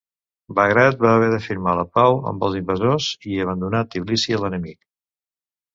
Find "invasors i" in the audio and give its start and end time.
2.63-3.39